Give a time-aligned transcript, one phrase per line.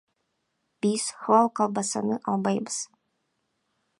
[0.81, 2.77] Биз халал колбасаны албайбыз.